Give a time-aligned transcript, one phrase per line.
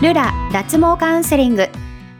[0.00, 1.68] ルラ脱毛カウンセリング。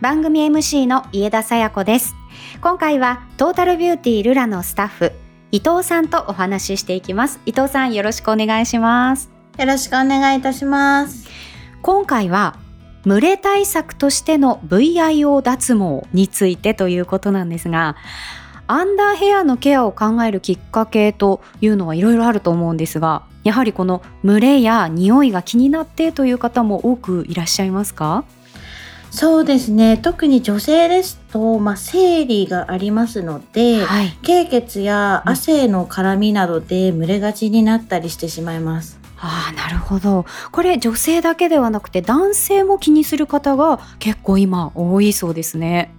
[0.02, 2.14] 番組 MC の家田さや子です。
[2.60, 5.12] 今回はトータルビューティールラのスタッフ
[5.50, 7.40] 伊藤さんとお話ししていきます。
[7.46, 9.30] 伊藤さんよろしくお願いします。
[9.56, 11.26] よろしくお願いいたします。
[11.80, 12.58] 今回は
[13.06, 17.96] 蒸れ対策としての VIO 脱毛についてということなんですが
[18.66, 28.24] アンダーヘアのケアを考えるきっかけというのはいろいろあると思うんですがやはりこの蒸れや匂いが気になってという方も多くいらっしゃいますか？
[29.10, 29.96] そうですね。
[29.96, 39.00] 特に女性ですと、まあ、生理がありますので、はい、経血や汗の絡みなどで蒸れがちになったりしてしまいます。
[39.18, 40.26] ああなるほど。
[40.52, 45.92] これ女性だけではなくて男性も気にする方が結構今多いそうですね。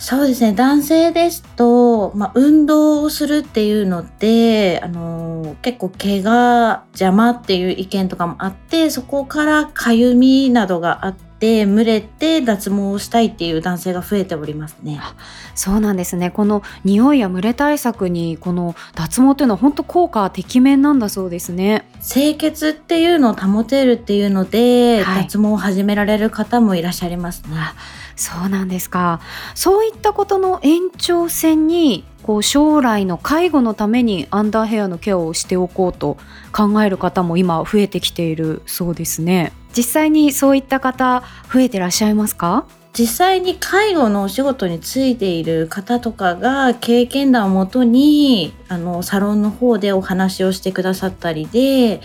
[0.00, 0.54] そうですね。
[0.54, 15.00] 男性ですと、まあ、運動をするっていうので、あの、結構毛が邪魔っていう意見とかもあってそこからかゆみなどがあって蒸れて脱毛をしたいっていう男性が増えておりますね。
[15.54, 16.30] そうなんですね。
[16.30, 21.88] この匂いや蒸れ対策にこの脱毛というのは本当効果てきめんなんだそうですね。
[22.06, 27.56] 清潔っていうのを保てるっていうので、はい、脱毛を始められる方もいらっしゃいますね。
[28.16, 29.20] そうなんですか。
[29.54, 36.18] そういったことの延長線にこう将来の介護のためにアンダーヘアのケアをしておこうと
[36.52, 42.66] 考える方も今増えてきているそうですね実際にそういった方増えてらっしゃいますか？
[42.92, 52.00] 実際に介護のお仕事についている方とかが経験談をもとにあのサロンの方でお話をしてくださったりで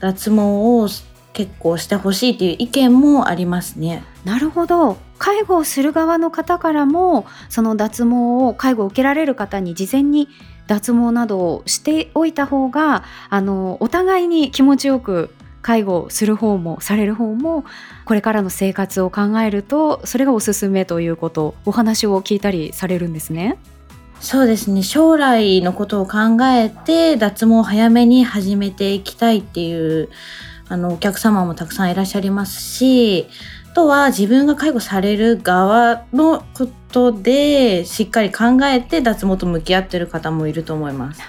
[0.00, 0.88] 脱毛を
[1.32, 4.04] 結構してほしいという意見もありますね。
[4.24, 10.28] なるほど介護をする側の方からもその脱毛を介護を受けられる方に事前に
[10.66, 15.30] 脱毛などをしておいた方があのお互いに気持ちよく
[15.66, 17.64] 介護する方もされる方も
[18.04, 23.58] これからの生活を考えるとそれがおすすめということお話を聞いたりされるんですね。
[24.20, 30.08] そうですね将来のことを考えて脱毛を早めに始めていきたいっていう
[30.68, 33.26] あのお客様もたくさんいらっしゃいますし
[33.72, 41.20] あとは自分が介護される側のことでしっかり考えて脱毛と向き合ってる方もいると思います。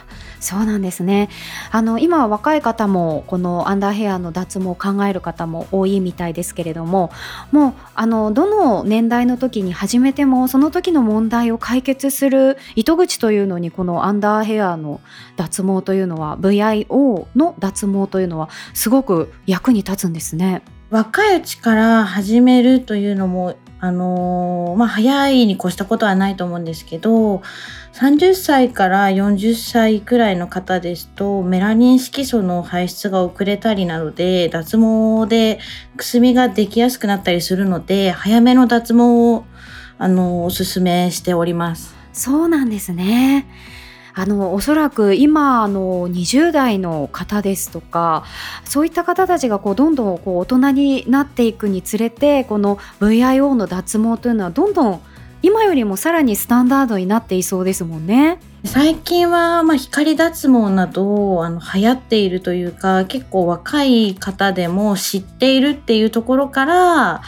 [0.48, 1.28] そうなんですね
[1.72, 7.12] あの今は若い方もこのアンダーヘアの脱毛を考える方も多いみたいですけれども
[7.52, 15.02] もうあのどの年代の時に始めてもその時の問題を解決する糸口というのにこのアンダーヘアの
[15.36, 20.62] 脱毛というのは VIO の脱毛というのはすごく役に立つんですね。
[20.90, 27.44] 若いうちから始めるというのもあのー、まあ、早いに越したことはないと思うんですけど、
[27.94, 35.60] 30歳から40歳くらいの方ですと、メラニン色素の排出が遅れたりなどで、脱毛で
[35.96, 39.46] くすみができやすくなったりするので、早めの脱毛を、
[40.00, 41.96] あのー、おすすめしております。
[42.14, 43.46] そうなんですね。
[44.18, 48.26] あのおそらく今の20代の方ですとか
[48.66, 55.02] そういった方たちがこうどんどんこう大人になっていくにつれてこの VIO の脱毛というのはどんどん
[55.44, 58.40] 今よりもさらにスタンダードになっていそうですもんね。
[58.66, 67.22] 最近は、まあ、光脱毛などあの流行っているというか結構若い方でも知っているっていうところから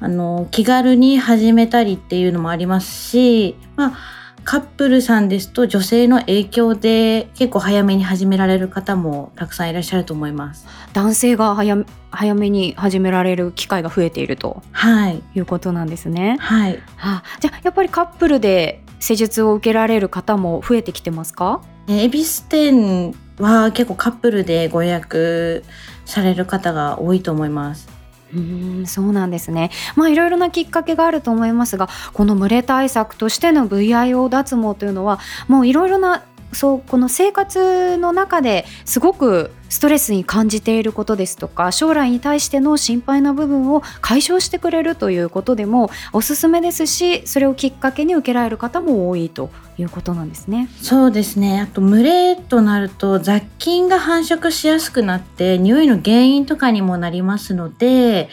[0.00, 4.17] あの気軽に始めたりっていうのもありますし、まあ
[4.50, 10.66] カップルさんですと女性の影響で結構早めに始められる方もたくさんいらっしゃると思います。
[10.94, 16.38] 男性が早早めに始められる機会が増えていると、はい、いうことなんですね。
[16.40, 21.60] はい、はあ、じゃあやっぱりカップルで施術を受けられる方も増えてきてますか？
[21.86, 25.62] 恵比寿店は結構カップルでご予約
[26.06, 27.86] される方が多いと思います
[28.34, 29.70] うんそうなんですね。
[29.96, 50.68] まあいろいろなきっかけがあると思いますがこの群れ対策としての VIO 脱毛というのはもういろいろなそうこの生活の中ですごくストレスに感じていることですとか将来に対しての心配な部分を解消してくれるということでもおすすめですしそれをきっかけに受けられる方も多いということなんですね。
[50.80, 58.30] そうですねあと群れとなると雑菌が繁殖しやすくなって匂いの原因とかにもなりますので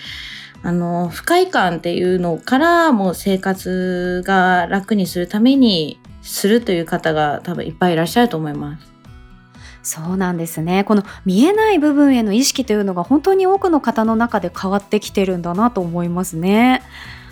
[0.64, 8.96] あの不快感っていうのからもう生活が楽にするためにするという方が多分いっぱいいらっしゃると思います。
[9.84, 16.82] そうなんですねこの見えない部分への意識というのが本当に多くの方の中で変わってきてるんだなと思いますね。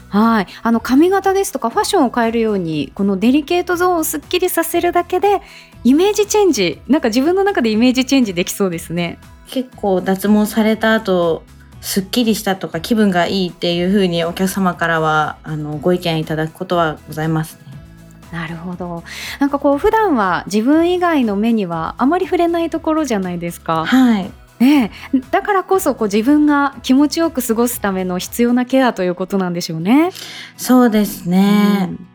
[0.09, 5.41] はい、あの髪型ですとかファッションを変えるようにこのデリケートゾーンをすっきりさせるだけで
[5.83, 9.17] イメージチェンジなんか自分の中でイメージチェンジできそうですね
[9.47, 11.41] 結構脱毛された後
[11.81, 17.72] すっきりしたとか気分がいいっていうふうにお客様からはあのご意見いただくことはございますね。
[18.33, 19.03] なるほど。
[19.39, 23.85] なんかこう普段は自分以外の目にはあまり触れないところじゃないですか。
[23.85, 24.31] はい。
[24.59, 30.09] ねえ、だからこそこう自分が気持ちよく過ごすための必要なケアということなんでしょうね。
[30.57, 31.89] そうですね。
[31.91, 32.12] うん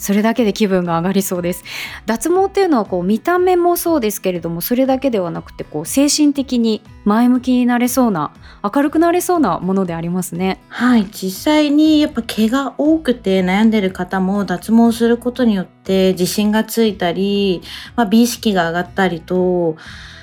[0.00, 1.62] それだけで気分が上がりそうです。
[2.06, 8.32] 脱毛っていうのはこう見た目もそうですけれどもそれだけではなくてこう精神的に前向きになれそうな
[8.62, 10.60] 明るくなれそうなものでありますね。
[10.68, 11.06] はい。
[11.12, 17.62] 実際にやっぱ毛が多くて悩んでる方も脱毛することによって自信がついたり、
[17.94, 19.76] まあ、美意識が上がったりと、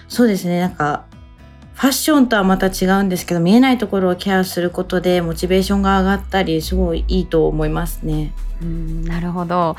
[0.08, 1.06] そうですね、なんか、
[1.78, 8.34] ファッションとはまた違うんですけど、見えないところをケアすることでモチベーションが上がったり、すごいいいと思いますね。
[8.62, 9.76] うんなるほど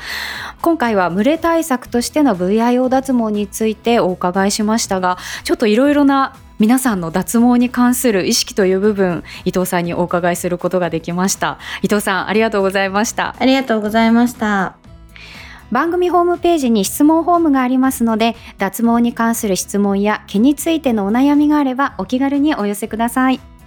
[0.61, 14.78] 今回は蒸れ対策としての VIO 脱毛についてお伺いしましたがちょっといろいろな皆さんの脱毛に関する意識という部分伊藤さんにお伺いすることができました伊藤さんありがとうございましたありがとうございました。
[15.71, 23.58] 番組ホームページに質問フォームがありますので脱毛に関する質問や毛についてのお悩みがあればお気軽にお寄せください。